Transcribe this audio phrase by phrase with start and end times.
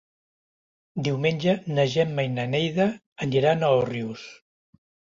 [1.09, 2.89] Diumenge na Gemma i na Neida
[3.29, 4.31] aniran a Òrrius.